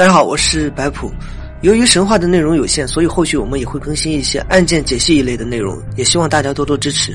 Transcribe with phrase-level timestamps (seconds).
[0.00, 1.12] 大家好，我是白普。
[1.60, 7.14] 由于神话的内容有限，所以后续我们也会更新一些案件解析一类的内容，也希望大家多多支持。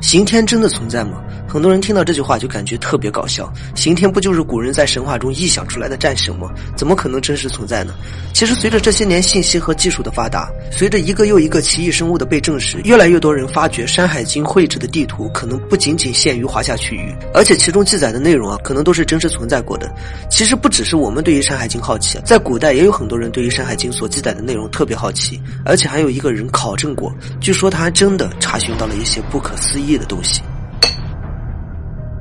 [0.00, 1.22] 刑天真的存在吗？
[1.48, 3.50] 很多人听到这句话就感觉特别搞笑。
[3.74, 6.50] 刑天不就是古人在神话中臆想出来的战神吗？
[6.76, 7.94] 怎么可能真实存在呢？
[8.32, 19.90] 其实随着这些年信息和技术的发达，随着一个又一个奇异生物的被证实，越来越多人发觉《山海经》绘制的地图可能不仅仅限于华夏区域，而且其中记载的内容啊，可能都是真实存在过的。
[20.30, 30.42] 其实不只是我们对于《山海经》好奇，在古代也有很多人对于《山海经》所记载的内容特别好奇，而且还有一个人考证过，据说他还真的查询到了一些不可思议的东西。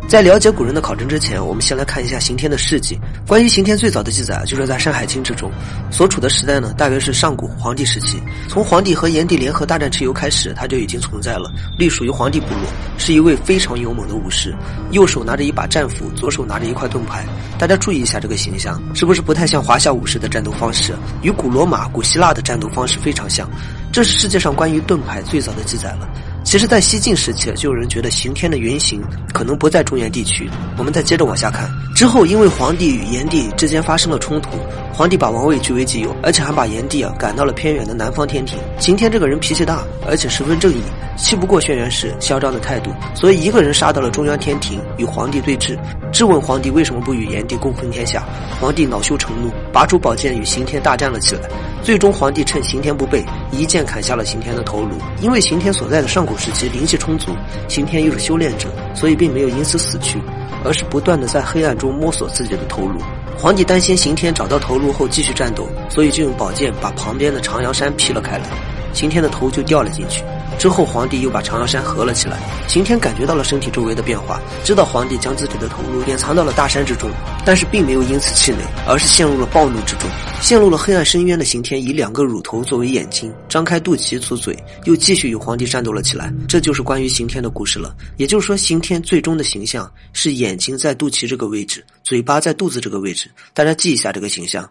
[0.07, 2.97] 在了解古人的考证之前，我们先来看一下刑天的事迹。
[3.27, 5.51] 关于刑天最早的记载，就是在《山海经》之中。
[5.89, 8.21] 所处的时代呢，大约是上古黄帝时期。
[8.47, 12.67] 从黄帝和炎帝联合大战蚩尤开始，他就已经存在了，隶属于黄帝部落，
[12.99, 14.55] 是一位非常勇猛的武士，
[14.91, 17.25] 右手拿着一把战斧，左手拿着一块盾牌。
[17.57, 20.93] 大家注意一下这个形象，是不是不太像华夏武士的战斗方式？
[21.23, 23.49] 与古罗马、古希腊的战斗方式非常像。
[23.91, 26.07] 这是世界上关于盾牌最早的记载了。
[26.45, 29.01] 其实，在西晋时期，就有人觉得刑天的原型
[29.33, 30.47] 可能不在中原地区。
[30.77, 34.51] 我们再接着往下看，之后因为皇帝与炎帝之间发生了冲突，
[34.93, 38.59] 皇帝把王位据为己有，而且还把炎帝啊赶到了偏远的南方天庭。
[38.77, 40.81] 刑天这个人脾气大，而且十分正义，
[41.17, 45.75] 气不过轩辕氏嚣张的态度，所以一个人杀到了中央天庭与皇帝对峙，
[46.13, 48.23] 质问皇帝为什么不与炎帝共分天下。
[48.61, 51.41] 皇帝恼羞成怒，拔出宝剑与刑天大战了起来。
[51.81, 54.97] 最终，皇帝趁刑天不备，一剑砍下了刑天的头颅。
[55.21, 57.35] 因为刑天所在的上古时期灵气充足，
[57.67, 60.21] 刑天又是修炼者，所以并没有因此死去，
[60.63, 62.99] 而是不断的在黑暗中摸索自己的头颅。
[63.37, 68.45] 皇帝担心刑天找到头颅后继续战斗，所以就用宝剑把旁边的长阳山劈了开来，
[68.93, 70.23] 刑天的头就掉了进去。
[70.57, 72.39] 之后，皇帝又把长阳山合了起来。
[72.67, 77.09] 刑天感觉到了身体周围的变化，知道皇帝将自己的头颅掩藏到了大山之中，
[77.45, 80.09] 但是并没有因此气馁，而是陷入了暴怒之中。
[80.41, 86.33] 陷入了黑暗深渊的刑天以两个乳头作为眼睛，张开肚脐粗嘴，又继续与皇帝战斗了起来。
[86.47, 87.95] 这就是关于刑天的故事了。
[88.17, 93.29] 也就是说，刑天最终的形象是眼睛在肚脐这个位置，嘴巴在肚子这个位置。
[93.53, 94.69] 大家记一下这个形象。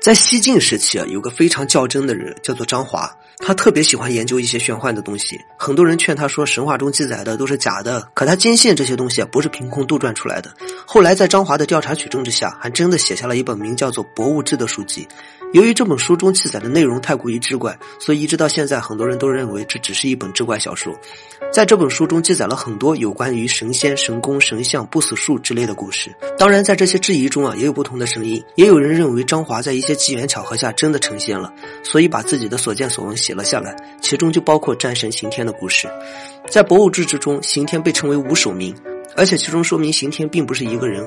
[0.00, 3.14] 在西晋时期啊，有个非常较真的人，叫做张华。
[3.38, 5.40] 他特别喜欢研究一些玄幻的东西。
[5.58, 8.06] 很多人劝他说，神话中记载的都是假的。
[8.14, 10.50] 可他坚信这些东西，不是凭空杜撰出来的。
[10.86, 15.06] 后来在张华的调查取证之下，还真的写下了一本名叫做《博物志》的书籍。
[15.52, 20.96] 由于这本书中记载的内容太过于志怪，所以一直到现在，很多人都认为这只是一本志怪小说。
[21.52, 26.14] 在这本书中记载了很多有关于神仙、神功、神像、不死术之类的故事。
[26.38, 28.40] 当然，在这些质疑中啊，也有不同的声音。
[28.54, 31.52] 也有人认为张华在一些机缘巧合下真的成仙了，
[31.82, 35.86] 所以把自己的所见所闻写了下来，其中就包括战神刑天的故事。
[36.48, 38.74] 在《博物志》之中，刑天被称为五首名，
[39.14, 41.06] 而且其中说明刑天并不是一个人。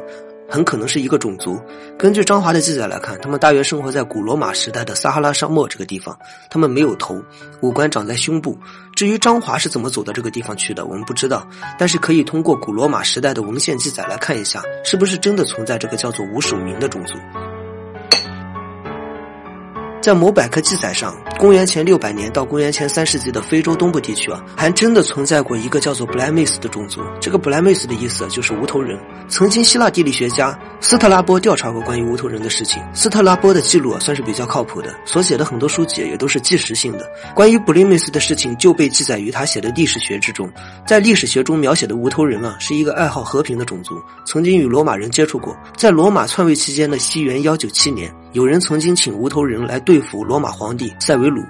[0.50, 1.60] 很可能是一个种族。
[1.98, 6.16] 根据张华的记载来看，他们大约生活在古罗马时代的撒哈拉沙漠这个地方。
[6.50, 7.20] 他们没有头，
[7.62, 8.56] 五官长在胸部。
[8.94, 11.48] 至于张华是怎么走到这个地方去的，我们不知道。
[11.80, 17.16] 但是可以通过古罗马时代的文献记载来看一下，是不是真的存在这个叫做无首名的种族。
[20.04, 27.00] 在某百科记载上，公元前六百年到公元前三世纪的非洲东部地区啊，还真的存在过一个叫做布莱梅斯的种族。
[27.22, 29.00] 这个布莱梅斯的意思就是无头人。
[29.30, 32.84] 曾经希腊地理学家斯特拉波调查过关于无头人的事情。
[32.94, 37.10] 斯特拉波的记录啊，算是比较靠谱的，所写的很多书籍也都是纪实性的。
[37.34, 40.52] 关于布莱梅斯的事情就被记载于他写的历史学之中。
[40.86, 45.56] 在历史学中描写的无头人啊，是一个爱好和平的种族，曾经与罗马人接触过。
[45.78, 48.14] 在罗马篡位期间的西元幺九七年。
[48.34, 51.44] 有人曾经请无头人来对付罗马皇帝塞维鲁，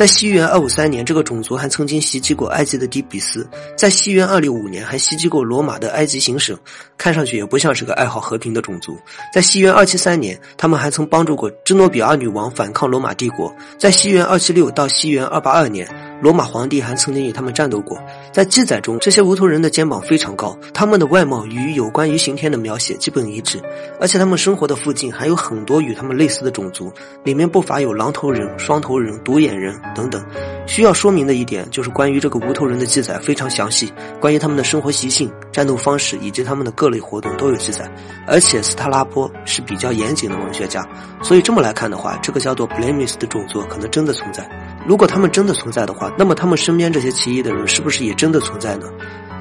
[0.00, 3.46] 在西元二五三年，这个种族还曾经袭击过埃及的底比斯，
[3.76, 6.58] 在西元二六五年还袭击过罗马的埃及行省，
[6.96, 8.96] 看上去也不像是个爱好和平的种族。
[9.30, 13.54] 在西元二七三年，他们还曾帮助过芝诺比阿女王反抗罗马帝国。
[13.76, 15.86] 在西元二七六到西元二八二年。
[16.22, 17.98] 罗马皇帝还曾经与他们战斗过。
[18.30, 23.58] 在记载中，这些无头人的肩膀非常高，他们的外貌与有关于刑天的描写基本一致，
[23.98, 26.92] 而且他们生活的附近还有很多与他们类似的种族，
[27.24, 30.24] 里面不乏有狼头人、双头人、独眼人等等。
[30.66, 37.90] 需要说明的一点就是，关于这个无头人的记载非常详细，关于他们的生活习性、战斗方式以及他们的各类活动都有记载。
[38.26, 40.86] 而且斯特拉波是比较严谨的文学家，
[41.22, 44.48] 所以这么来看的话，这个叫做 Blamis 的种族可能真的存在。
[44.86, 48.86] 如果他们真的存在的话，那么他们身边这些奇异的人是不是也真的存在呢？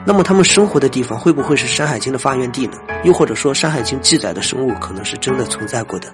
[0.06, 2.78] 那么他们生活的地方会不会是《山海经》的发源地呢？
[3.04, 6.14] 又或者说，《山海经》记载的生物可能是真的存在过的？